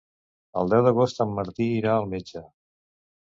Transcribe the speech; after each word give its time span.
El 0.61 0.71
deu 0.71 0.85
d'agost 0.85 1.21
en 1.25 1.35
Martí 1.39 1.67
irà 1.81 1.93
al 1.97 2.09
metge. 2.15 2.43